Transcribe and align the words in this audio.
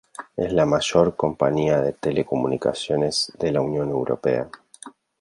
Es 0.35 0.51
la 0.51 0.65
mayor 0.65 1.15
compañía 1.15 1.79
de 1.79 1.93
telecomunicaciones 1.93 3.31
de 3.37 3.51
la 3.51 3.61
Unión 3.61 3.87
Europea. 3.89 4.49